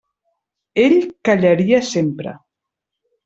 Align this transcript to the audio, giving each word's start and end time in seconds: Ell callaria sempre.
Ell 0.83 0.95
callaria 1.29 1.81
sempre. 1.91 2.33